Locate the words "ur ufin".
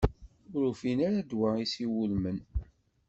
0.55-0.99